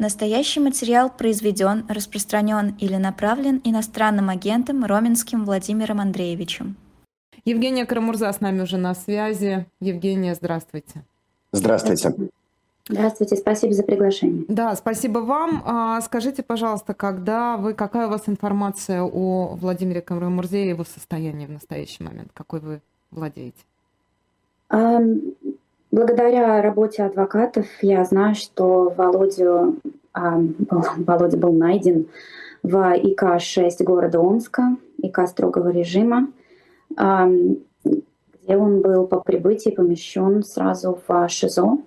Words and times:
Настоящий 0.00 0.60
материал 0.60 1.10
произведен, 1.10 1.84
распространен 1.86 2.74
или 2.78 2.96
направлен 2.96 3.60
иностранным 3.64 4.30
агентом 4.30 4.82
Роменским 4.82 5.44
Владимиром 5.44 6.00
Андреевичем. 6.00 6.76
Евгения 7.44 7.84
Карамурза 7.84 8.32
с 8.32 8.40
нами 8.40 8.62
уже 8.62 8.78
на 8.78 8.94
связи. 8.94 9.66
Евгения, 9.78 10.34
здравствуйте. 10.34 11.04
Здравствуйте. 11.52 12.14
Здравствуйте, 12.88 13.36
спасибо 13.36 13.74
за 13.74 13.82
приглашение. 13.82 14.46
Да, 14.48 14.74
спасибо 14.74 15.18
вам. 15.18 15.62
А, 15.66 16.00
скажите, 16.00 16.42
пожалуйста, 16.42 16.94
когда 16.94 17.58
вы, 17.58 17.74
какая 17.74 18.06
у 18.06 18.10
вас 18.10 18.22
информация 18.26 19.02
о 19.02 19.54
Владимире 19.54 20.00
Карамурзе 20.00 20.64
и 20.64 20.68
его 20.70 20.84
состоянии 20.84 21.44
в 21.44 21.50
настоящий 21.50 22.02
момент? 22.02 22.30
Какой 22.32 22.60
вы 22.60 22.80
владеете? 23.10 23.62
Благодаря 25.90 26.62
работе 26.62 27.02
адвокатов 27.02 27.66
я 27.82 28.04
знаю, 28.04 28.34
что 28.34 28.92
Володю, 28.96 29.76
Володя 30.14 31.36
был 31.36 31.52
найден 31.52 32.06
в 32.62 32.94
ИК-6 32.96 33.82
города 33.82 34.20
Омска, 34.20 34.76
ИК 34.98 35.26
строгого 35.26 35.70
режима, 35.70 36.28
где 36.90 38.56
он 38.56 38.80
был 38.80 39.06
по 39.06 39.20
прибытии 39.20 39.70
помещен 39.70 40.42
сразу 40.44 41.00
в 41.06 41.28
ШИЗО, 41.28 41.78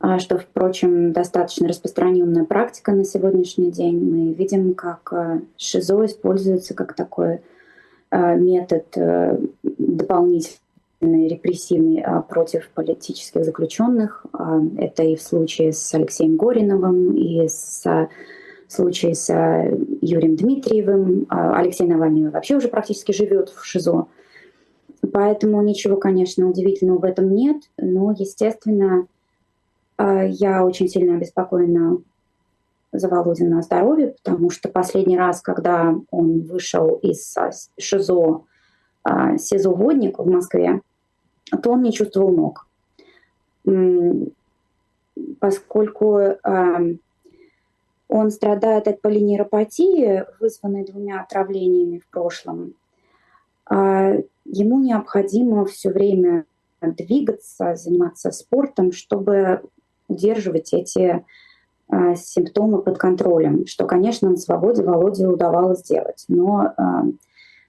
а, 0.00 0.18
что, 0.18 0.38
впрочем, 0.38 1.12
достаточно 1.12 1.66
распространенная 1.68 2.44
практика 2.44 2.92
на 2.92 3.04
сегодняшний 3.04 3.70
день. 3.70 3.98
Мы 3.98 4.34
видим, 4.34 4.74
как 4.74 5.12
а, 5.12 5.40
ШИЗО 5.56 6.06
используется 6.06 6.74
как 6.74 6.94
такой 6.94 7.40
а, 8.10 8.34
метод 8.34 8.84
э, 8.96 9.38
дополнительный 9.62 10.58
репрессивный 11.04 12.02
а, 12.02 12.22
против 12.22 12.68
политических 12.70 13.44
заключенных. 13.44 14.24
А, 14.32 14.60
это 14.78 15.02
и 15.02 15.16
в 15.16 15.22
случае 15.22 15.72
с 15.72 15.94
Алексеем 15.94 16.36
Гориновым, 16.36 17.16
и 17.16 17.46
с 17.48 17.84
в 18.66 18.72
случае 18.72 19.14
с 19.14 19.28
Юрием 20.00 20.36
Дмитриевым. 20.36 21.26
А, 21.28 21.58
Алексей 21.58 21.86
Навальный 21.86 22.30
вообще 22.30 22.56
уже 22.56 22.68
практически 22.68 23.12
живет 23.12 23.50
в 23.50 23.64
ШИЗО. 23.64 24.06
Поэтому 25.12 25.60
ничего, 25.62 25.96
конечно, 25.96 26.48
удивительного 26.48 26.98
в 26.98 27.04
этом 27.04 27.30
нет. 27.34 27.58
Но, 27.76 28.14
естественно, 28.18 29.06
я 29.98 30.64
очень 30.64 30.88
сильно 30.88 31.16
обеспокоена 31.16 31.98
за 32.90 33.08
Володина 33.08 33.60
здоровье, 33.60 34.14
потому 34.22 34.48
что 34.48 34.70
последний 34.70 35.18
раз, 35.18 35.42
когда 35.42 35.94
он 36.10 36.40
вышел 36.40 36.98
из 37.02 37.36
ШИЗО 37.78 38.44
СИЗО 39.38 39.70
«Водник» 39.70 40.18
в 40.18 40.26
Москве, 40.26 40.80
то 41.56 41.70
он 41.70 41.82
не 41.82 41.92
чувствовал 41.92 42.30
ног. 42.30 42.66
Поскольку 45.40 46.20
он 48.08 48.30
страдает 48.30 48.86
от 48.86 49.00
полинейропатии, 49.00 50.24
вызванной 50.38 50.84
двумя 50.84 51.20
отравлениями 51.20 51.98
в 51.98 52.06
прошлом, 52.08 52.74
а, 53.66 54.14
ему 54.44 54.80
необходимо 54.80 55.64
все 55.64 55.90
время 55.90 56.44
двигаться, 56.80 57.76
заниматься 57.76 58.30
спортом, 58.30 58.92
чтобы 58.92 59.62
удерживать 60.08 60.72
эти 60.74 61.24
а, 61.88 62.14
симптомы 62.14 62.82
под 62.82 62.98
контролем, 62.98 63.66
что, 63.66 63.86
конечно, 63.86 64.30
на 64.30 64.36
свободе 64.36 64.82
Володе 64.82 65.26
удавалось 65.26 65.80
сделать. 65.80 66.24
Но 66.28 66.72
а, 66.76 67.04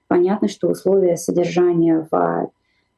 понятно, 0.06 0.48
что 0.48 0.68
условия 0.68 1.16
содержания 1.16 2.06
в 2.10 2.50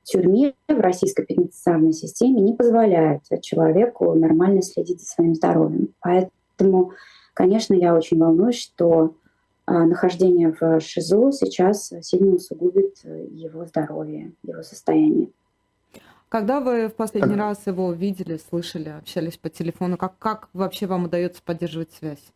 тюрьме 0.08 0.54
в 0.68 0.80
российской 0.80 1.24
пенитенциарной 1.24 1.92
системе 1.92 2.40
не 2.40 2.54
позволяют 2.54 3.22
человеку 3.42 4.14
нормально 4.14 4.62
следить 4.62 5.00
за 5.00 5.06
своим 5.06 5.34
здоровьем. 5.34 5.94
Поэтому, 6.00 6.92
конечно, 7.34 7.74
я 7.74 7.94
очень 7.94 8.18
волнуюсь, 8.18 8.60
что 8.60 9.14
а, 9.66 9.84
нахождение 9.84 10.54
в 10.58 10.80
ШИЗО 10.80 11.32
сейчас 11.32 11.92
сильно 12.02 12.34
усугубит 12.34 12.96
его 13.04 13.66
здоровье, 13.66 14.32
его 14.42 14.62
состояние. 14.62 15.28
Когда 16.28 16.60
вы 16.60 16.88
в 16.88 16.94
последний 16.94 17.36
раз 17.36 17.66
его 17.66 17.92
видели, 17.92 18.38
слышали, 18.38 18.90
общались 18.90 19.38
по 19.38 19.48
телефону, 19.48 19.96
как, 19.96 20.18
как 20.18 20.48
вообще 20.52 20.86
вам 20.86 21.04
удается 21.04 21.42
поддерживать 21.42 21.92
связь? 21.92 22.32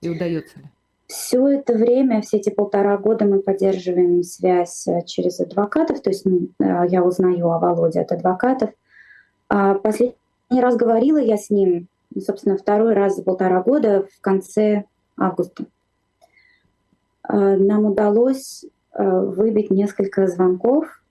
И 0.00 0.08
удается 0.08 0.58
ли? 0.58 0.64
Все 1.12 1.46
это 1.46 1.74
время, 1.74 2.22
все 2.22 2.38
эти 2.38 2.48
полтора 2.48 2.96
года 2.96 3.26
мы 3.26 3.40
поддерживаем 3.40 4.22
связь 4.22 4.86
э, 4.88 5.04
через 5.04 5.40
адвокатов, 5.40 6.00
то 6.00 6.08
есть 6.08 6.24
ну, 6.24 6.48
э, 6.58 6.86
я 6.88 7.04
узнаю 7.04 7.50
о 7.50 7.58
Володе 7.58 8.00
от 8.00 8.12
адвокатов. 8.12 8.70
А 9.50 9.74
последний 9.74 10.16
раз 10.52 10.74
говорила 10.74 11.18
я 11.18 11.36
с 11.36 11.50
ним, 11.50 11.88
собственно, 12.18 12.56
второй 12.56 12.94
раз 12.94 13.16
за 13.16 13.22
полтора 13.22 13.60
года 13.60 14.06
в 14.10 14.22
конце 14.22 14.84
августа. 15.18 15.66
А, 17.24 17.56
нам 17.58 17.84
удалось 17.84 18.64
э, 18.94 19.04
выбить 19.04 19.70
несколько 19.70 20.26
звонков, 20.28 21.02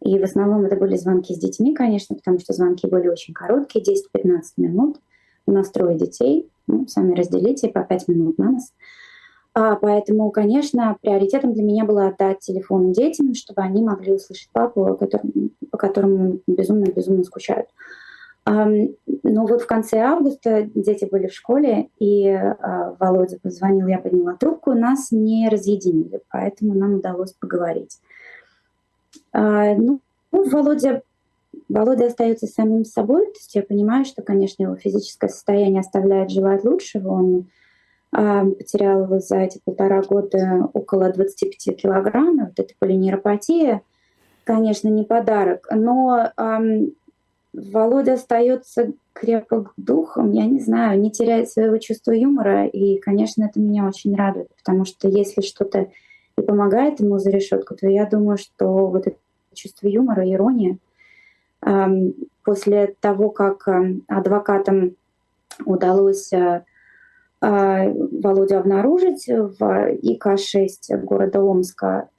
и 0.00 0.16
в 0.16 0.22
основном 0.22 0.64
это 0.64 0.76
были 0.76 0.94
звонки 0.94 1.34
с 1.34 1.38
детьми, 1.38 1.74
конечно, 1.74 2.14
потому 2.14 2.38
что 2.38 2.52
звонки 2.52 2.86
были 2.86 3.08
очень 3.08 3.34
короткие, 3.34 3.84
10-15 3.84 4.42
минут. 4.58 5.00
У 5.46 5.50
нас 5.50 5.70
трое 5.70 5.98
детей, 5.98 6.48
ну, 6.68 6.86
сами 6.86 7.16
разделите 7.16 7.66
по 7.66 7.82
5 7.82 8.06
минут 8.06 8.38
на 8.38 8.52
нас. 8.52 8.72
А, 9.52 9.74
поэтому, 9.76 10.30
конечно, 10.30 10.96
приоритетом 11.00 11.54
для 11.54 11.64
меня 11.64 11.84
было 11.84 12.08
отдать 12.08 12.38
телефон 12.38 12.92
детям, 12.92 13.34
чтобы 13.34 13.62
они 13.62 13.82
могли 13.82 14.12
услышать 14.12 14.48
папу, 14.52 14.96
который, 14.98 15.52
по 15.70 15.76
которому 15.76 16.38
безумно-безумно 16.46 17.24
скучают. 17.24 17.68
А, 18.44 18.66
но 18.66 19.46
вот 19.46 19.62
в 19.62 19.66
конце 19.66 19.98
августа 19.98 20.62
дети 20.74 21.04
были 21.10 21.26
в 21.26 21.34
школе, 21.34 21.88
и 21.98 22.28
а, 22.28 22.96
Володя 22.98 23.38
позвонил, 23.42 23.88
я 23.88 23.98
подняла 23.98 24.34
трубку, 24.34 24.72
нас 24.72 25.10
не 25.10 25.48
разъединили, 25.48 26.20
поэтому 26.30 26.74
нам 26.74 26.94
удалось 26.94 27.32
поговорить. 27.32 27.98
А, 29.32 29.74
ну, 29.74 30.00
Володя 30.30 31.02
Володя 31.68 32.06
остается 32.06 32.46
самим 32.46 32.84
собой, 32.84 33.26
то 33.26 33.38
есть 33.38 33.54
я 33.54 33.62
понимаю, 33.62 34.04
что, 34.04 34.22
конечно, 34.22 34.62
его 34.62 34.76
физическое 34.76 35.28
состояние 35.28 35.80
оставляет 35.80 36.30
желать 36.30 36.64
лучшего, 36.64 37.10
он 37.10 37.46
потеряла 38.10 39.20
за 39.20 39.38
эти 39.38 39.60
полтора 39.64 40.02
года 40.02 40.68
около 40.72 41.12
25 41.12 41.76
килограмм. 41.76 42.38
Вот 42.46 42.58
эта 42.58 42.74
полинейропатия, 42.78 43.82
конечно, 44.44 44.88
не 44.88 45.04
подарок, 45.04 45.68
но 45.70 46.32
эм, 46.36 46.92
Володя 47.52 48.14
остается 48.14 48.92
крепок 49.12 49.72
духом, 49.76 50.32
я 50.32 50.46
не 50.46 50.60
знаю, 50.60 51.00
не 51.00 51.10
теряет 51.10 51.50
своего 51.50 51.78
чувства 51.78 52.12
юмора, 52.12 52.66
и, 52.66 52.98
конечно, 52.98 53.44
это 53.44 53.60
меня 53.60 53.86
очень 53.86 54.14
радует, 54.14 54.48
потому 54.56 54.84
что 54.84 55.08
если 55.08 55.40
что-то 55.40 55.88
и 56.38 56.42
помогает 56.42 57.00
ему 57.00 57.18
за 57.18 57.30
решетку, 57.30 57.74
то 57.74 57.88
я 57.88 58.06
думаю, 58.06 58.38
что 58.38 58.86
вот 58.86 59.06
это 59.06 59.16
чувство 59.52 59.88
юмора, 59.88 60.28
ирония, 60.30 60.78
эм, 61.62 62.14
после 62.44 62.94
того, 63.00 63.30
как 63.30 63.68
адвокатам 64.08 64.94
удалось 65.64 66.32
а, 66.32 66.64
Володю 67.40 68.58
обнаружить 68.58 69.26
в 69.26 69.94
ИК-6 70.02 70.98
города 71.04 71.40
Омска. 71.40 72.10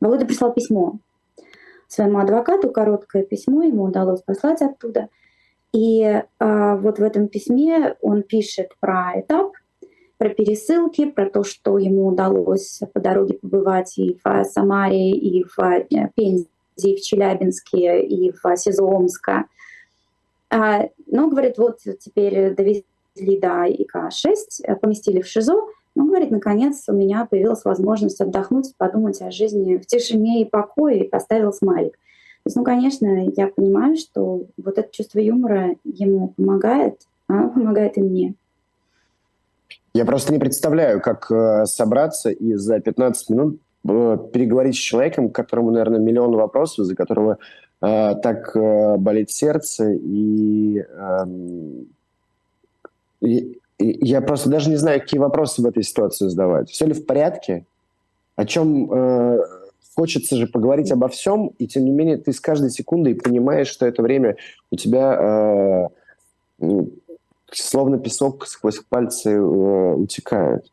Володя 0.00 0.24
прислал 0.24 0.54
письмо 0.54 0.98
своему 1.88 2.18
адвокату, 2.18 2.70
короткое 2.70 3.24
письмо, 3.24 3.62
ему 3.62 3.84
удалось 3.84 4.22
послать 4.22 4.62
оттуда. 4.62 5.08
И 5.72 6.22
а, 6.38 6.76
вот 6.76 6.98
в 6.98 7.02
этом 7.02 7.28
письме 7.28 7.96
он 8.00 8.22
пишет 8.22 8.70
про 8.80 9.12
этап, 9.16 9.52
про 10.18 10.28
пересылки, 10.30 11.06
про 11.06 11.28
то, 11.28 11.44
что 11.44 11.78
ему 11.78 12.06
удалось 12.06 12.80
по 12.92 13.00
дороге 13.00 13.34
побывать 13.34 13.98
и 13.98 14.18
в 14.22 14.44
Самаре, 14.44 15.10
и 15.10 15.44
в 15.44 15.58
э, 15.60 15.86
Пензе, 16.14 16.46
и 16.76 16.96
в 16.96 17.00
Челябинске, 17.00 18.02
и 18.02 18.32
в 18.32 18.56
СИЗО 18.56 18.84
Омска. 18.84 19.44
А, 20.50 20.88
ну, 21.06 21.30
говорит, 21.30 21.58
вот 21.58 21.80
теперь 22.00 22.54
довести 22.54 22.86
довезли 23.18 23.38
до 23.38 23.64
ИК-6, 23.66 24.34
э, 24.64 24.76
поместили 24.76 25.20
в 25.20 25.26
ШИЗО. 25.26 25.54
Ну, 25.94 26.06
говорит, 26.06 26.30
наконец 26.30 26.84
у 26.88 26.92
меня 26.92 27.26
появилась 27.26 27.64
возможность 27.64 28.20
отдохнуть, 28.20 28.74
подумать 28.76 29.20
о 29.20 29.30
жизни 29.30 29.76
в 29.76 29.86
тишине 29.86 30.42
и 30.42 30.44
покое, 30.44 31.04
и 31.04 31.08
поставил 31.08 31.52
смайлик. 31.52 31.92
То 31.92 32.46
есть, 32.46 32.56
ну, 32.56 32.64
конечно, 32.64 33.28
я 33.36 33.48
понимаю, 33.48 33.96
что 33.96 34.44
вот 34.56 34.78
это 34.78 34.88
чувство 34.92 35.18
юмора 35.18 35.74
ему 35.84 36.28
помогает, 36.36 37.00
а 37.26 37.34
оно 37.34 37.50
помогает 37.50 37.98
и 37.98 38.02
мне. 38.02 38.34
Я 39.92 40.04
просто 40.04 40.32
не 40.32 40.38
представляю, 40.38 41.00
как 41.00 41.30
э, 41.32 41.64
собраться 41.66 42.30
и 42.30 42.54
за 42.54 42.78
15 42.78 43.30
минут 43.30 43.60
э, 43.88 44.18
переговорить 44.32 44.76
с 44.76 44.78
человеком, 44.78 45.30
которому, 45.30 45.72
наверное, 45.72 45.98
миллион 45.98 46.36
вопросов, 46.36 46.84
за 46.86 46.94
которого 46.94 47.38
э, 47.82 48.14
так 48.22 48.54
э, 48.54 48.96
болит 48.98 49.30
сердце, 49.30 49.90
и 49.90 50.78
э, 50.78 51.24
я 53.78 54.20
просто 54.20 54.48
даже 54.50 54.70
не 54.70 54.76
знаю, 54.76 55.00
какие 55.00 55.20
вопросы 55.20 55.62
в 55.62 55.66
этой 55.66 55.82
ситуации 55.82 56.28
задавать. 56.28 56.70
Все 56.70 56.86
ли 56.86 56.92
в 56.92 57.06
порядке? 57.06 57.64
О 58.36 58.44
чем 58.44 58.92
э, 58.92 59.38
хочется 59.94 60.36
же 60.36 60.46
поговорить 60.46 60.92
обо 60.92 61.08
всем, 61.08 61.48
и 61.58 61.66
тем 61.66 61.84
не 61.84 61.90
менее 61.90 62.18
ты 62.18 62.32
с 62.32 62.40
каждой 62.40 62.70
секундой 62.70 63.14
понимаешь, 63.14 63.68
что 63.68 63.86
это 63.86 64.02
время 64.02 64.36
у 64.70 64.76
тебя 64.76 65.90
э, 66.60 66.68
словно 67.50 67.98
песок 67.98 68.46
сквозь 68.46 68.80
пальцы 68.88 69.32
э, 69.32 69.94
утекает. 69.94 70.70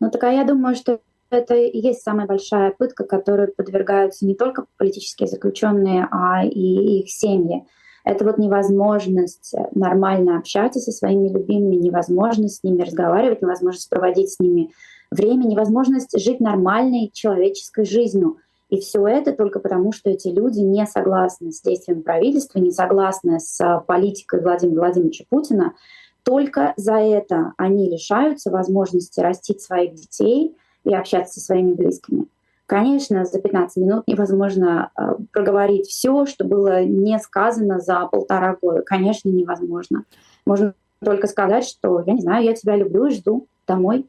Ну 0.00 0.10
так 0.10 0.22
а 0.24 0.30
я 0.30 0.44
думаю, 0.44 0.76
что 0.76 1.00
это 1.30 1.54
и 1.54 1.78
есть 1.78 2.02
самая 2.02 2.26
большая 2.26 2.70
пытка, 2.70 3.04
которой 3.04 3.48
подвергаются 3.48 4.24
не 4.24 4.34
только 4.34 4.66
политические 4.76 5.28
заключенные, 5.28 6.08
а 6.10 6.44
и 6.44 7.00
их 7.00 7.10
семьи. 7.10 7.64
Это 8.04 8.24
вот 8.24 8.38
невозможность 8.38 9.54
нормально 9.74 10.38
общаться 10.38 10.78
со 10.80 10.92
своими 10.92 11.28
любимыми, 11.28 11.76
невозможность 11.76 12.60
с 12.60 12.62
ними 12.62 12.82
разговаривать, 12.82 13.42
невозможность 13.42 13.90
проводить 13.90 14.32
с 14.32 14.40
ними 14.40 14.70
время, 15.10 15.44
невозможность 15.44 16.18
жить 16.18 16.40
нормальной 16.40 17.10
человеческой 17.12 17.84
жизнью. 17.84 18.38
И 18.70 18.78
все 18.80 19.06
это 19.06 19.32
только 19.32 19.60
потому, 19.60 19.92
что 19.92 20.10
эти 20.10 20.28
люди 20.28 20.60
не 20.60 20.86
согласны 20.86 21.52
с 21.52 21.62
действиями 21.62 22.02
правительства, 22.02 22.58
не 22.58 22.70
согласны 22.70 23.40
с 23.40 23.82
политикой 23.86 24.42
Владимира 24.42 24.82
Владимировича 24.82 25.24
Путина. 25.28 25.74
Только 26.22 26.74
за 26.76 26.96
это 26.96 27.54
они 27.56 27.88
лишаются 27.88 28.50
возможности 28.50 29.20
растить 29.20 29.62
своих 29.62 29.94
детей 29.94 30.54
и 30.84 30.94
общаться 30.94 31.40
со 31.40 31.46
своими 31.46 31.72
близкими. 31.72 32.26
Конечно, 32.68 33.24
за 33.24 33.40
15 33.40 33.76
минут 33.78 34.04
невозможно 34.06 34.90
э, 34.94 35.14
проговорить 35.32 35.86
все, 35.86 36.26
что 36.26 36.44
было 36.44 36.84
не 36.84 37.18
сказано 37.18 37.80
за 37.80 38.04
полтора 38.12 38.58
года. 38.60 38.82
Конечно, 38.82 39.30
невозможно. 39.30 40.04
Можно 40.44 40.74
только 41.02 41.28
сказать, 41.28 41.64
что, 41.64 42.04
я 42.04 42.12
не 42.12 42.20
знаю, 42.20 42.44
я 42.44 42.52
тебя 42.52 42.76
люблю 42.76 43.06
и 43.06 43.10
жду 43.10 43.46
домой. 43.66 44.04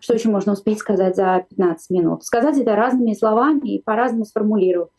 Что 0.00 0.14
еще 0.14 0.28
можно 0.28 0.54
успеть 0.54 0.80
сказать 0.80 1.14
за 1.14 1.46
15 1.48 1.90
минут? 1.90 2.24
Сказать 2.24 2.58
это 2.58 2.74
разными 2.74 3.14
словами 3.14 3.76
и 3.76 3.80
по-разному 3.80 4.24
сформулировать. 4.24 4.90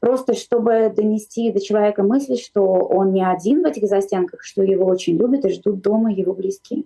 Просто 0.00 0.32
чтобы 0.32 0.90
донести 0.96 1.52
до 1.52 1.60
человека 1.60 2.02
мысль, 2.02 2.36
что 2.36 2.64
он 2.64 3.12
не 3.12 3.22
один 3.22 3.62
в 3.62 3.66
этих 3.66 3.86
застенках, 3.86 4.42
что 4.42 4.62
его 4.62 4.86
очень 4.86 5.18
любят 5.18 5.44
и 5.44 5.50
ждут 5.50 5.82
дома 5.82 6.10
его 6.10 6.32
близкие. 6.32 6.84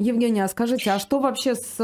Евгения, 0.00 0.44
а 0.44 0.48
скажите, 0.48 0.92
а 0.92 1.00
что 1.00 1.18
вообще 1.18 1.56
с, 1.56 1.76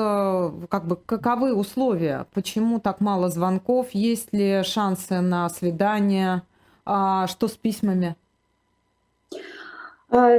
как 0.68 0.86
бы, 0.86 0.96
каковы 0.96 1.52
условия? 1.52 2.26
Почему 2.32 2.78
так 2.78 3.00
мало 3.00 3.28
звонков? 3.28 3.88
Есть 3.90 4.32
ли 4.32 4.62
шансы 4.62 5.20
на 5.20 5.48
свидание? 5.48 6.42
А 6.84 7.26
что 7.26 7.48
с 7.48 7.56
письмами? 7.56 8.14
А, 10.10 10.38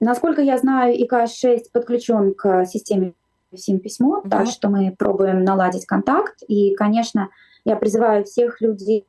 насколько 0.00 0.42
я 0.42 0.58
знаю, 0.58 0.96
ИК-6 1.00 1.66
подключен 1.72 2.34
к 2.34 2.64
системе 2.66 3.12
всем 3.54 3.78
письмо, 3.78 4.22
да. 4.24 4.38
так 4.38 4.48
что 4.48 4.68
мы 4.68 4.94
пробуем 4.96 5.44
наладить 5.44 5.86
контакт. 5.86 6.42
И, 6.48 6.74
конечно, 6.74 7.28
я 7.64 7.76
призываю 7.76 8.24
всех 8.24 8.60
людей 8.60 9.04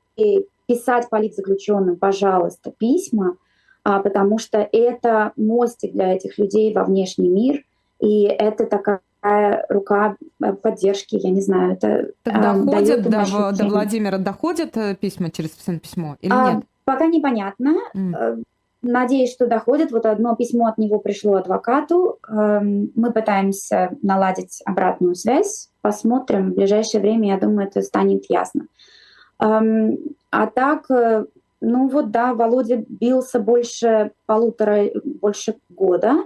писать 0.68 1.10
политзаключенным, 1.10 1.96
пожалуйста, 1.96 2.72
письма, 2.72 3.38
а, 3.84 4.00
потому 4.00 4.38
что 4.38 4.60
это 4.72 5.34
мостик 5.36 5.94
для 5.94 6.14
этих 6.14 6.38
людей 6.38 6.74
во 6.74 6.84
внешний 6.84 7.30
мир, 7.30 7.64
и 8.04 8.24
это 8.24 8.66
такая 8.66 9.66
рука 9.70 10.18
э, 10.44 10.52
поддержки, 10.52 11.16
я 11.16 11.30
не 11.30 11.40
знаю, 11.40 11.74
это 11.74 12.10
доходит 12.26 13.04
до, 13.04 13.52
до 13.54 13.66
Владимира, 13.66 14.18
доходят 14.18 14.76
э, 14.76 14.96
письма 14.96 15.32
через 15.32 15.52
письмо 15.52 16.18
или 16.20 16.34
а, 16.34 16.56
нет? 16.56 16.64
Пока 16.84 17.08
непонятно. 17.08 17.78
Mm. 17.96 18.44
Надеюсь, 18.82 19.32
что 19.32 19.48
доходит. 19.48 19.94
Вот 19.94 20.06
одно 20.06 20.36
письмо 20.36 20.68
от 20.68 20.78
него 20.78 21.00
пришло 21.00 21.36
адвокату. 21.36 22.20
Эм, 22.28 22.92
мы 22.96 23.14
пытаемся 23.14 23.96
наладить 24.02 24.62
обратную 24.66 25.16
связь. 25.16 25.70
Посмотрим. 25.80 26.52
В 26.52 26.56
ближайшее 26.56 27.00
время, 27.00 27.30
я 27.30 27.38
думаю, 27.38 27.70
это 27.70 27.82
станет 27.82 28.26
ясно. 28.28 28.68
Эм, 29.40 30.00
а 30.32 30.48
так, 30.48 30.92
э, 30.92 31.24
ну 31.62 31.88
вот 31.88 32.12
да, 32.12 32.34
Володя 32.34 32.84
бился 32.90 33.40
больше 33.40 34.12
полутора, 34.26 34.90
больше 35.06 35.56
года, 35.70 36.26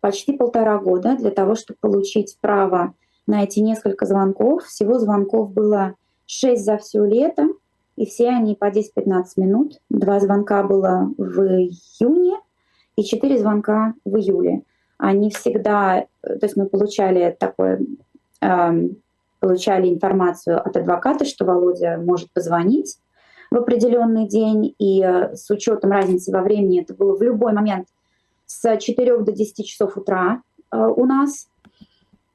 почти 0.00 0.36
полтора 0.36 0.78
года 0.78 1.16
для 1.16 1.30
того, 1.30 1.54
чтобы 1.54 1.78
получить 1.80 2.36
право 2.40 2.94
на 3.26 3.44
эти 3.44 3.60
несколько 3.60 4.06
звонков. 4.06 4.64
Всего 4.64 4.98
звонков 4.98 5.52
было 5.52 5.94
шесть 6.26 6.64
за 6.64 6.78
все 6.78 7.04
лето 7.04 7.48
и 7.96 8.06
все 8.06 8.28
они 8.28 8.54
по 8.54 8.70
10-15 8.70 9.24
минут. 9.36 9.80
Два 9.90 10.20
звонка 10.20 10.62
было 10.62 11.12
в 11.18 11.40
июне 11.40 12.38
и 12.96 13.02
четыре 13.02 13.38
звонка 13.38 13.94
в 14.04 14.16
июле. 14.16 14.62
Они 14.98 15.30
всегда, 15.30 16.06
то 16.22 16.38
есть 16.42 16.56
мы 16.56 16.66
получали 16.66 17.36
такое, 17.38 17.80
э, 18.40 18.88
получали 19.40 19.88
информацию 19.88 20.60
от 20.64 20.76
адвоката, 20.76 21.24
что 21.24 21.44
Володя 21.44 21.98
может 21.98 22.32
позвонить 22.32 22.98
в 23.50 23.56
определенный 23.56 24.28
день, 24.28 24.74
и 24.78 25.02
э, 25.02 25.34
с 25.34 25.48
учетом 25.50 25.90
разницы 25.90 26.32
во 26.32 26.42
времени 26.42 26.82
это 26.82 26.94
было 26.94 27.16
в 27.16 27.22
любой 27.22 27.52
момент 27.52 27.88
с 28.48 28.78
4 28.78 29.18
до 29.18 29.30
10 29.30 29.66
часов 29.66 29.96
утра 29.96 30.42
э, 30.72 30.76
у 30.76 31.04
нас, 31.04 31.48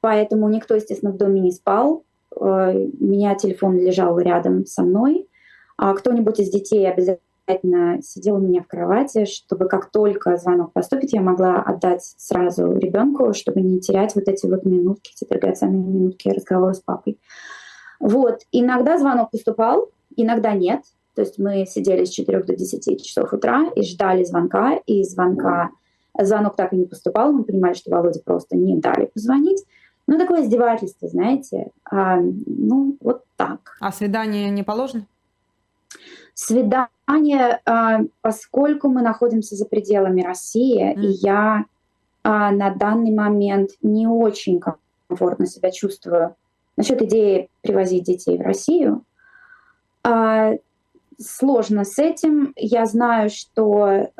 поэтому 0.00 0.48
никто, 0.48 0.74
естественно, 0.74 1.12
в 1.12 1.16
доме 1.16 1.40
не 1.40 1.50
спал. 1.50 2.04
Э, 2.34 2.38
у 2.40 3.04
меня 3.04 3.34
телефон 3.34 3.76
лежал 3.76 4.18
рядом 4.18 4.64
со 4.64 4.82
мной, 4.82 5.28
а 5.76 5.92
кто-нибудь 5.92 6.38
из 6.38 6.50
детей 6.50 6.88
обязательно 6.88 8.00
сидел 8.00 8.36
у 8.36 8.38
меня 8.38 8.62
в 8.62 8.68
кровати, 8.68 9.26
чтобы 9.26 9.66
как 9.66 9.90
только 9.90 10.36
звонок 10.36 10.72
поступит, 10.72 11.12
я 11.12 11.20
могла 11.20 11.60
отдать 11.60 12.14
сразу 12.16 12.72
ребенку, 12.72 13.34
чтобы 13.34 13.60
не 13.60 13.80
терять 13.80 14.14
вот 14.14 14.28
эти 14.28 14.46
вот 14.46 14.64
минутки, 14.64 15.12
эти 15.14 15.28
драгоценные 15.28 15.82
минутки 15.82 16.28
разговора 16.28 16.72
с 16.74 16.80
папой. 16.80 17.18
Вот. 17.98 18.42
Иногда 18.52 18.98
звонок 18.98 19.32
поступал, 19.32 19.90
иногда 20.16 20.54
нет. 20.54 20.82
То 21.14 21.22
есть 21.22 21.38
мы 21.38 21.66
сидели 21.66 22.04
с 22.04 22.10
4 22.10 22.42
до 22.44 22.56
10 22.56 23.04
часов 23.04 23.32
утра 23.32 23.68
и 23.74 23.82
ждали 23.82 24.24
звонка, 24.24 24.76
и 24.86 25.02
звонка, 25.04 25.70
звонок 26.18 26.56
так 26.56 26.72
и 26.72 26.76
не 26.76 26.86
поступал. 26.86 27.32
Мы 27.32 27.44
понимали, 27.44 27.74
что 27.74 27.90
Володе 27.90 28.20
просто 28.20 28.56
не 28.56 28.76
дали 28.76 29.06
позвонить. 29.06 29.64
Ну, 30.06 30.18
такое 30.18 30.42
издевательство, 30.42 31.08
знаете. 31.08 31.70
А, 31.90 32.18
ну, 32.20 32.96
вот 33.00 33.24
так. 33.36 33.76
А 33.80 33.90
свидание 33.90 34.50
не 34.50 34.62
положено? 34.62 35.06
Свидание, 36.34 37.60
а, 37.64 38.00
поскольку 38.20 38.88
мы 38.88 39.02
находимся 39.02 39.54
за 39.56 39.64
пределами 39.66 40.22
России, 40.22 40.94
mm. 40.94 41.00
и 41.00 41.06
я 41.24 41.64
а, 42.22 42.50
на 42.50 42.70
данный 42.70 43.12
момент 43.12 43.70
не 43.82 44.06
очень 44.06 44.60
комфортно 44.60 45.46
себя 45.46 45.70
чувствую 45.70 46.34
насчет 46.76 47.00
идеи 47.02 47.48
привозить 47.62 48.04
детей 48.04 48.36
в 48.36 48.42
Россию. 48.42 49.04
А, 50.02 50.52
сложно 51.18 51.84
с 51.84 51.98
этим. 51.98 52.52
Я 52.56 52.86
знаю, 52.86 53.30
что 53.30 53.86
э, 53.86 54.10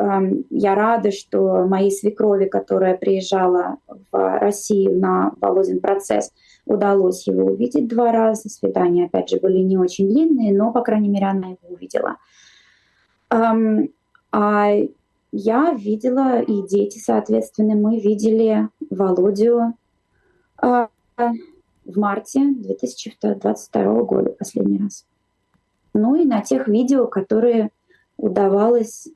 я 0.50 0.74
рада, 0.74 1.10
что 1.10 1.66
моей 1.66 1.90
свекрови, 1.90 2.46
которая 2.46 2.96
приезжала 2.96 3.78
в 3.86 4.38
Россию 4.38 4.98
на 4.98 5.32
Володин 5.40 5.80
процесс, 5.80 6.32
удалось 6.66 7.26
его 7.26 7.52
увидеть 7.52 7.88
два 7.88 8.12
раза. 8.12 8.48
Свидания, 8.48 9.06
опять 9.06 9.30
же, 9.30 9.38
были 9.38 9.58
не 9.58 9.76
очень 9.76 10.08
длинные, 10.08 10.54
но, 10.54 10.72
по 10.72 10.82
крайней 10.82 11.08
мере, 11.08 11.26
она 11.26 11.48
его 11.48 11.74
увидела. 11.74 12.16
Эм, 13.30 13.90
а 14.32 14.70
я 15.32 15.74
видела, 15.74 16.40
и 16.40 16.66
дети, 16.66 16.98
соответственно, 16.98 17.74
мы 17.74 17.98
видели 17.98 18.68
Володю 18.90 19.74
э, 20.62 20.86
в 21.16 21.98
марте 21.98 22.52
2022 22.56 24.02
года 24.02 24.30
последний 24.30 24.78
раз 24.78 25.06
ну 25.94 26.16
и 26.16 26.24
на 26.24 26.42
тех 26.42 26.68
видео, 26.68 27.06
которые 27.06 27.70
удавалось 28.16 29.08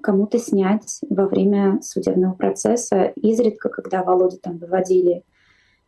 кому-то 0.00 0.38
снять 0.38 1.00
во 1.08 1.26
время 1.26 1.80
судебного 1.82 2.32
процесса, 2.32 3.12
изредка, 3.16 3.68
когда 3.68 4.02
Володю 4.02 4.38
там 4.38 4.58
выводили 4.58 5.22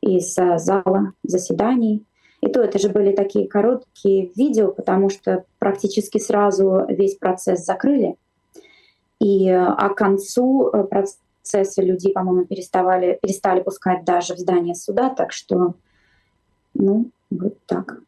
из 0.01 0.37
а, 0.39 0.59
зала 0.59 1.13
заседаний. 1.23 2.05
И 2.43 2.49
то 2.49 2.61
это 2.61 2.79
же 2.79 2.91
были 2.91 3.15
такие 3.15 3.49
короткие 3.49 4.31
видео, 4.37 4.71
потому 4.71 5.09
что 5.09 5.45
практически 5.59 6.19
сразу 6.19 6.85
весь 6.89 7.17
процесс 7.17 7.65
закрыли. 7.65 8.17
И 9.19 9.49
а 9.49 9.89
к 9.89 9.95
концу 9.95 10.69
э, 10.69 10.85
процесса 10.85 11.83
людей, 11.83 12.13
по-моему, 12.13 12.45
переставали, 12.45 13.19
перестали 13.23 13.63
пускать 13.63 14.05
даже 14.05 14.35
в 14.35 14.39
здание 14.39 14.75
суда, 14.75 15.09
так 15.09 15.33
что, 15.33 15.75
ну, 16.75 17.09
вот 17.31 17.57
так. 17.65 18.03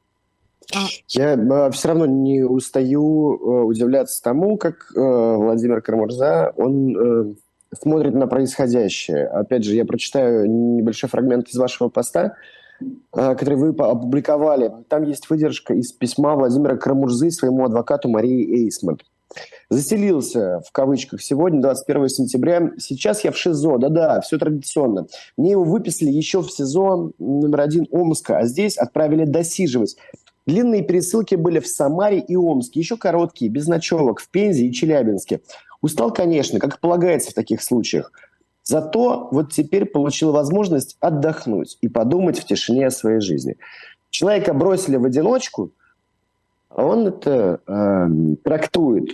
Я 1.08 1.34
э, 1.34 1.70
все 1.70 1.88
равно 1.88 2.06
не 2.06 2.42
устаю 2.42 3.34
э, 3.34 3.64
удивляться 3.64 4.22
тому, 4.22 4.56
как 4.56 4.92
э, 4.94 5.00
Владимир 5.00 5.80
Карамурза, 5.80 6.52
он 6.56 7.36
смотрит 7.72 8.14
на 8.14 8.26
происходящее. 8.26 9.26
Опять 9.26 9.64
же, 9.64 9.74
я 9.74 9.84
прочитаю 9.84 10.50
небольшой 10.50 11.10
фрагмент 11.10 11.48
из 11.48 11.56
вашего 11.56 11.88
поста, 11.88 12.34
который 13.10 13.56
вы 13.56 13.68
опубликовали. 13.70 14.72
Там 14.88 15.02
есть 15.02 15.28
выдержка 15.28 15.74
из 15.74 15.92
письма 15.92 16.36
Владимира 16.36 16.76
Карамурзы 16.76 17.30
своему 17.30 17.64
адвокату 17.64 18.08
Марии 18.08 18.64
Эйсман. 18.64 18.98
Заселился, 19.68 20.60
в 20.66 20.70
кавычках, 20.70 21.20
сегодня, 21.20 21.60
21 21.60 22.08
сентября. 22.08 22.70
Сейчас 22.78 23.24
я 23.24 23.32
в 23.32 23.36
ШИЗО. 23.36 23.78
Да-да, 23.78 24.20
все 24.20 24.38
традиционно. 24.38 25.06
Мне 25.36 25.52
его 25.52 25.64
выписали 25.64 26.10
еще 26.10 26.40
в 26.40 26.50
СИЗО 26.50 27.12
номер 27.18 27.60
один 27.60 27.86
Омска, 27.90 28.38
а 28.38 28.46
здесь 28.46 28.78
отправили 28.78 29.24
досиживать. 29.24 29.96
Длинные 30.46 30.82
пересылки 30.82 31.34
были 31.34 31.58
в 31.58 31.66
Самаре 31.66 32.20
и 32.20 32.36
Омске, 32.36 32.78
еще 32.78 32.96
короткие, 32.96 33.50
без 33.50 33.66
ночевок, 33.66 34.20
в 34.20 34.28
Пензе 34.28 34.66
и 34.66 34.72
Челябинске. 34.72 35.40
Устал, 35.82 36.12
конечно, 36.12 36.60
как 36.60 36.78
полагается 36.78 37.32
в 37.32 37.34
таких 37.34 37.62
случаях. 37.62 38.12
Зато 38.62 39.28
вот 39.30 39.52
теперь 39.52 39.86
получил 39.86 40.32
возможность 40.32 40.96
отдохнуть 41.00 41.78
и 41.80 41.88
подумать 41.88 42.38
в 42.38 42.44
тишине 42.44 42.86
о 42.86 42.90
своей 42.90 43.20
жизни. 43.20 43.56
Человека 44.10 44.54
бросили 44.54 44.96
в 44.96 45.04
одиночку, 45.04 45.72
а 46.70 46.84
он 46.84 47.06
это 47.06 47.60
э, 47.66 48.06
трактует 48.42 49.10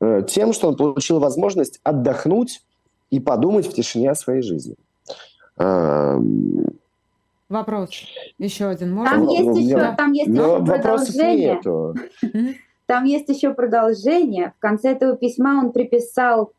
э, 0.00 0.22
тем, 0.28 0.52
что 0.52 0.68
он 0.68 0.76
получил 0.76 1.18
возможность 1.18 1.80
отдохнуть 1.82 2.62
и 3.10 3.20
подумать 3.20 3.66
в 3.66 3.74
тишине 3.74 4.10
о 4.10 4.14
своей 4.14 4.42
жизни. 4.42 4.76
Э, 5.56 6.20
Вопрос 7.54 7.90
еще 8.38 8.66
один. 8.66 8.94
Можно? 8.94 9.10
Там 9.10 9.28
есть 9.28 9.58
еще, 9.58 9.94
там 9.96 10.12
есть 10.12 10.28
еще 10.28 10.64
продолжение. 10.64 11.54
Нету. 11.54 11.94
Там 12.86 13.04
есть 13.04 13.28
еще 13.30 13.54
продолжение. 13.54 14.52
В 14.58 14.60
конце 14.60 14.90
этого 14.92 15.16
письма 15.16 15.58
он 15.58 15.72
приписал 15.72 16.52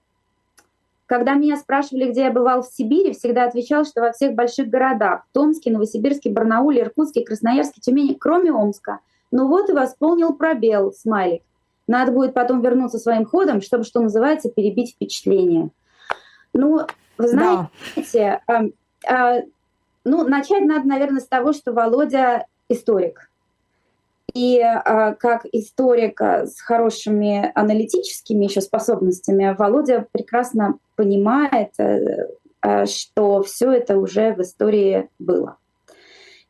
когда 1.07 1.35
меня 1.35 1.57
спрашивали, 1.57 2.09
где 2.09 2.21
я 2.21 2.31
бывал 2.31 2.63
в 2.63 2.67
Сибири, 2.67 3.13
всегда 3.13 3.45
отвечал, 3.45 3.85
что 3.85 4.01
во 4.01 4.11
всех 4.11 4.33
больших 4.33 4.69
городах. 4.69 5.27
Томске, 5.33 5.71
Новосибирске, 5.71 6.31
Барнауле, 6.31 6.81
Иркутске, 6.81 7.23
Красноярске, 7.23 7.79
Тюмени, 7.81 8.13
кроме 8.13 8.51
Омска. 8.51 8.99
Ну 9.31 9.47
вот 9.47 9.69
и 9.69 9.73
восполнил 9.73 10.33
пробел, 10.33 10.91
смайлик. 10.93 11.43
Надо 11.87 12.11
будет 12.11 12.33
потом 12.33 12.61
вернуться 12.61 12.97
своим 12.97 13.25
ходом, 13.25 13.61
чтобы, 13.61 13.83
что 13.83 13.99
называется, 13.99 14.49
перебить 14.49 14.93
впечатление. 14.93 15.69
Ну, 16.53 16.79
вы 17.17 17.27
знаете, 17.27 18.41
да. 18.47 18.63
э, 19.07 19.13
э, 19.13 19.43
ну, 20.05 20.27
начать 20.27 20.63
надо, 20.63 20.87
наверное, 20.87 21.19
с 21.19 21.27
того, 21.27 21.51
что 21.51 21.73
Володя 21.73 22.45
историк. 22.69 23.29
И 24.33 24.59
а, 24.59 25.13
как 25.15 25.45
историка 25.51 26.45
с 26.45 26.59
хорошими 26.61 27.51
аналитическими 27.55 28.45
еще 28.45 28.61
способностями, 28.61 29.55
Володя 29.57 30.07
прекрасно 30.11 30.77
понимает, 30.95 31.71
э, 31.77 32.27
э, 32.61 32.85
что 32.85 33.43
все 33.43 33.71
это 33.71 33.97
уже 33.97 34.33
в 34.33 34.41
истории 34.41 35.09
было. 35.19 35.57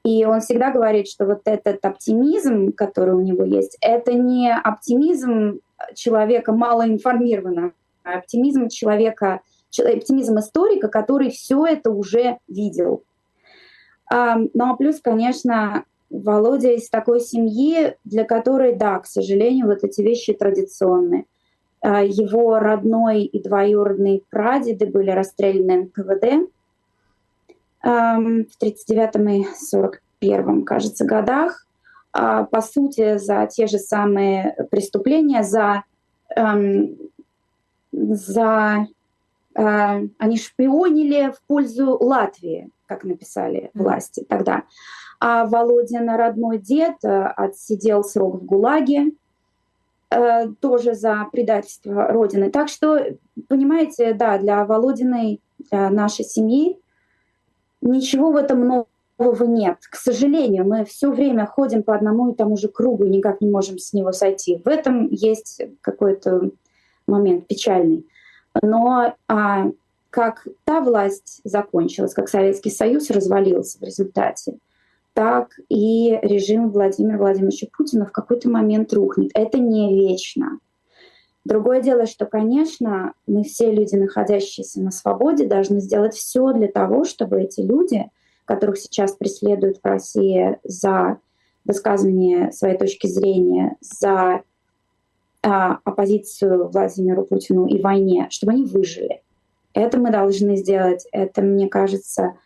И 0.04 0.26
он 0.26 0.42
всегда 0.42 0.72
говорит, 0.72 1.08
что 1.08 1.26
вот 1.26 1.42
этот 1.46 1.84
оптимизм, 1.84 2.72
который 2.72 3.16
у 3.16 3.22
него 3.22 3.44
есть, 3.44 3.78
это 3.82 4.14
не 4.14 4.54
оптимизм 4.54 5.60
человека 5.96 6.54
малоинформированного, 6.54 7.72
а 8.04 8.18
оптимизм 8.20 8.68
человека, 8.70 9.42
оптимизм 9.78 10.40
историка, 10.40 10.90
который 10.90 11.32
все 11.32 11.66
это 11.66 11.90
уже 11.90 12.38
видел. 12.48 13.04
Ну 14.10 14.50
а 14.56 14.76
плюс, 14.76 15.02
конечно, 15.02 15.86
Володя 16.10 16.72
из 16.74 16.90
такой 16.90 17.20
семьи, 17.20 17.96
для 18.04 18.24
которой, 18.24 18.76
да, 18.76 19.00
к 19.00 19.08
сожалению, 19.08 19.68
вот 19.68 19.84
эти 19.84 20.02
вещи 20.02 20.34
традиционные. 20.34 21.26
А, 21.82 22.04
его 22.04 22.60
родной 22.60 23.24
и 23.24 23.42
двоюродные 23.42 24.22
прадеды 24.30 24.86
были 24.86 25.12
расстреляны 25.12 25.84
НКВД 25.84 26.50
в 27.84 28.58
39 28.60 29.42
и 29.42 29.48
41 29.56 30.64
кажется, 30.64 31.06
годах. 31.06 31.68
А, 32.12 32.46
по 32.46 32.62
сути, 32.62 33.18
за 33.18 33.48
те 33.48 33.68
же 33.68 33.78
самые 33.78 34.56
преступления, 34.72 35.44
за, 35.44 35.84
за 37.94 38.88
они 39.54 40.38
шпионили 40.38 41.32
в 41.32 41.42
пользу 41.48 41.98
Латвии, 41.98 42.70
как 42.86 43.04
написали 43.04 43.72
власти 43.74 44.26
тогда. 44.28 44.64
А 45.20 45.46
Володин 45.46 46.10
родной 46.10 46.58
дед 46.58 46.96
э, 47.04 47.26
отсидел 47.36 48.04
срок 48.04 48.42
в 48.42 48.46
ГУЛАГе, 48.46 49.12
э, 50.12 50.48
тоже 50.60 50.94
за 50.94 51.28
предательство 51.32 52.08
Родины. 52.08 52.50
Так 52.50 52.70
что, 52.70 53.00
понимаете, 53.48 54.14
да, 54.14 54.38
для 54.38 54.66
Володиной, 54.66 55.42
для 55.58 55.90
нашей 55.90 56.26
семьи 56.26 56.78
ничего 57.82 58.32
в 58.32 58.36
этом 58.36 58.86
нового 59.18 59.44
нет. 59.46 59.78
К 59.90 59.96
сожалению, 59.96 60.66
мы 60.66 60.86
все 60.86 61.12
время 61.12 61.46
ходим 61.46 61.84
по 61.84 61.96
одному 61.96 62.32
и 62.32 62.36
тому 62.36 62.58
же 62.58 62.68
кругу 62.68 63.06
и 63.06 63.10
никак 63.10 63.42
не 63.42 63.50
можем 63.50 63.78
с 63.78 63.94
него 63.94 64.12
сойти. 64.12 64.62
В 64.64 64.68
этом 64.68 65.08
есть 65.12 65.62
какой-то 65.82 66.52
момент 67.08 67.48
печальный. 67.48 68.06
Но 68.62 69.16
а, 69.28 69.72
как 70.16 70.48
та 70.64 70.80
власть 70.80 71.42
закончилась, 71.44 72.14
как 72.14 72.30
Советский 72.30 72.70
Союз 72.70 73.10
развалился 73.10 73.80
в 73.80 73.82
результате, 73.82 74.60
так 75.14 75.50
и 75.68 76.18
режим 76.22 76.70
Владимира 76.70 77.18
Владимировича 77.18 77.68
Путина 77.76 78.06
в 78.06 78.14
какой-то 78.14 78.50
момент 78.50 78.94
рухнет. 78.94 79.32
Это 79.34 79.58
не 79.60 79.94
вечно. 79.94 80.60
Другое 81.44 81.82
дело, 81.82 82.06
что, 82.06 82.26
конечно, 82.28 83.12
мы 83.28 83.44
все 83.44 83.70
люди, 83.70 83.96
находящиеся 83.96 84.82
на 84.82 84.92
свободе, 84.92 85.48
должны 85.48 85.82
сделать 85.82 86.14
все 86.14 86.54
для 86.54 86.70
того, 86.70 87.04
чтобы 87.04 87.42
эти 87.42 87.60
люди, 87.60 88.06
которых 88.46 88.78
сейчас 88.78 89.18
преследуют 89.18 89.80
в 89.84 89.86
России 89.86 90.58
за 90.64 91.18
высказывание 91.66 92.54
своей 92.54 92.78
точки 92.78 93.08
зрения, 93.08 93.76
за 93.82 94.44
а, 95.44 95.80
оппозицию 95.84 96.70
Владимиру 96.70 97.26
Путину 97.26 97.66
и 97.66 97.82
войне, 97.82 98.28
чтобы 98.30 98.54
они 98.54 98.64
выжили. 98.64 99.22
Это 99.76 100.00
мы 100.00 100.10
должны 100.10 100.56
сделать. 100.56 101.06
Это, 101.12 101.42
мне 101.42 101.68
кажется, 101.68 102.38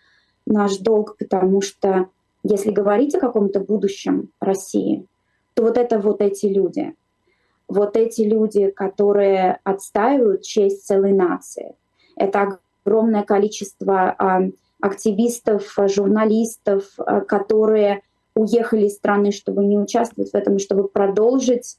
наш 0.45 0.77
долг, 0.77 1.15
потому 1.17 1.62
что 1.62 2.09
если 2.43 2.71
говорить 2.71 3.15
о 3.15 3.19
каком-то 3.19 3.59
будущем 3.59 4.29
России, 4.41 5.05
то 5.53 5.63
вот 5.63 5.77
это 5.77 6.00
вот 6.00 6.21
эти 6.21 6.48
люди. 6.48 6.95
Вот 7.67 7.95
эти 7.95 8.21
люди, 8.21 8.71
которые 8.71 9.59
отстаивают 9.63 10.41
честь 10.41 10.88
целой 10.88 11.13
нации. 11.13 11.75
Это 12.15 12.57
огромное 12.83 13.24
количество 13.24 14.15
э, 14.17 14.51
активистов, 14.81 15.77
журналистов, 15.86 16.86
э, 16.98 17.21
которые 17.21 18.01
уехали 18.33 18.88
из 18.88 18.95
страны, 18.95 19.31
чтобы 19.31 19.65
не 19.65 19.77
участвовать 19.77 20.31
в 20.31 20.36
этом, 20.36 20.57
чтобы 20.57 20.88
продолжить 20.88 21.77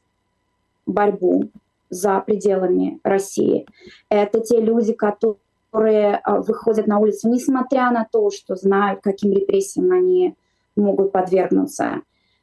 борьбу 0.86 1.50
за 1.90 2.20
пределами 2.20 3.00
России. 3.02 3.66
Это 4.08 4.40
те 4.40 4.60
люди, 4.60 4.92
которые 4.92 6.20
выходят 6.24 6.86
на 6.86 6.98
улицу, 6.98 7.28
несмотря 7.28 7.90
на 7.90 8.06
то, 8.10 8.30
что 8.30 8.56
знают, 8.56 9.00
каким 9.02 9.32
репрессиям 9.32 9.92
они 9.92 10.34
могут 10.76 11.12
подвергнуться, 11.12 12.02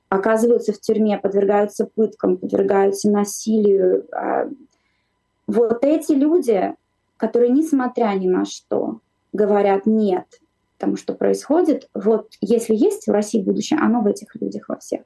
оказываются 0.09 0.71
в 0.73 0.79
тюрьме, 0.79 1.17
подвергаются 1.17 1.89
пыткам, 1.93 2.37
подвергаются 2.37 3.09
насилию. 3.09 4.07
А, 4.13 4.47
вот 5.47 5.83
эти 5.83 6.13
люди, 6.13 6.73
которые, 7.17 7.51
несмотря 7.51 8.13
ни 8.15 8.27
на 8.27 8.45
что, 8.45 8.99
говорят 9.33 9.85
«нет», 9.85 10.25
тому, 10.77 10.95
что 10.95 11.13
происходит, 11.13 11.89
вот 11.93 12.29
если 12.39 12.75
есть 12.75 13.07
в 13.07 13.11
России 13.11 13.41
будущее, 13.41 13.79
оно 13.79 14.01
в 14.01 14.07
этих 14.07 14.35
людях 14.35 14.69
во 14.69 14.77
всех. 14.77 15.01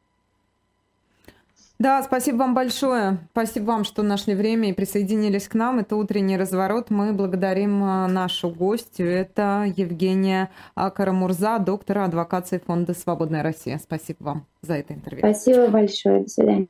Да, 1.82 2.04
спасибо 2.04 2.38
вам 2.38 2.54
большое. 2.54 3.18
Спасибо 3.32 3.64
вам, 3.66 3.86
что 3.86 4.04
нашли 4.04 4.36
время 4.36 4.70
и 4.70 4.74
присоединились 4.74 5.48
к 5.48 5.56
нам. 5.56 5.80
Это 5.80 5.96
«Утренний 5.96 6.38
разворот». 6.38 6.92
Мы 6.92 7.12
благодарим 7.12 7.84
а, 7.84 8.08
нашу 8.08 8.52
гостью. 8.52 9.10
Это 9.10 9.66
Евгения 9.76 10.52
Карамурза, 10.76 11.58
доктора 11.58 12.06
адвокации 12.06 12.62
Фонда 12.64 12.94
«Свободная 12.94 13.42
Россия». 13.42 13.80
Спасибо 13.80 14.18
вам 14.20 14.46
за 14.62 14.76
это 14.76 14.94
интервью. 14.94 15.22
Спасибо 15.22 15.70
большое. 15.70 16.22
До 16.22 16.30
свидания. 16.30 16.68